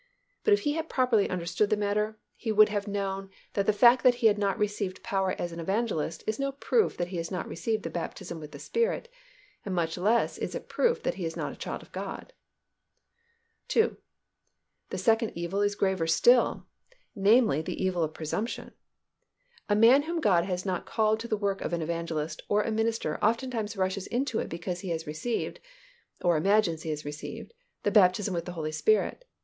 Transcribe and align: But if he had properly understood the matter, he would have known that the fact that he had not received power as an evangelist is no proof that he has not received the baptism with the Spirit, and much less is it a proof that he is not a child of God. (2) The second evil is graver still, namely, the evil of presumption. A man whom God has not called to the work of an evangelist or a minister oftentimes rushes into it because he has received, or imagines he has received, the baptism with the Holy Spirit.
But 0.43 0.55
if 0.55 0.61
he 0.61 0.73
had 0.73 0.89
properly 0.89 1.29
understood 1.29 1.69
the 1.69 1.77
matter, 1.77 2.17
he 2.35 2.51
would 2.51 2.69
have 2.69 2.87
known 2.87 3.29
that 3.53 3.67
the 3.67 3.71
fact 3.71 4.01
that 4.01 4.15
he 4.15 4.25
had 4.25 4.39
not 4.39 4.57
received 4.57 5.03
power 5.03 5.35
as 5.37 5.51
an 5.51 5.59
evangelist 5.59 6.23
is 6.25 6.39
no 6.39 6.53
proof 6.53 6.97
that 6.97 7.09
he 7.09 7.17
has 7.17 7.29
not 7.29 7.47
received 7.47 7.83
the 7.83 7.89
baptism 7.91 8.39
with 8.39 8.51
the 8.51 8.57
Spirit, 8.57 9.09
and 9.63 9.75
much 9.75 9.99
less 9.99 10.39
is 10.39 10.55
it 10.55 10.57
a 10.57 10.61
proof 10.65 11.03
that 11.03 11.13
he 11.13 11.25
is 11.25 11.37
not 11.37 11.51
a 11.51 11.55
child 11.55 11.83
of 11.83 11.91
God. 11.91 12.33
(2) 13.67 13.95
The 14.89 14.97
second 14.97 15.33
evil 15.35 15.61
is 15.61 15.75
graver 15.75 16.07
still, 16.07 16.65
namely, 17.13 17.61
the 17.61 17.77
evil 17.83 18.01
of 18.01 18.15
presumption. 18.15 18.71
A 19.69 19.75
man 19.75 20.01
whom 20.01 20.19
God 20.19 20.45
has 20.45 20.65
not 20.65 20.87
called 20.87 21.19
to 21.19 21.27
the 21.27 21.37
work 21.37 21.61
of 21.61 21.73
an 21.73 21.83
evangelist 21.83 22.41
or 22.49 22.63
a 22.63 22.71
minister 22.71 23.23
oftentimes 23.23 23.77
rushes 23.77 24.07
into 24.07 24.39
it 24.39 24.49
because 24.49 24.79
he 24.79 24.89
has 24.89 25.05
received, 25.05 25.59
or 26.21 26.37
imagines 26.37 26.81
he 26.81 26.89
has 26.89 27.05
received, 27.05 27.53
the 27.83 27.91
baptism 27.91 28.33
with 28.33 28.45
the 28.45 28.53
Holy 28.53 28.71
Spirit. 28.71 29.25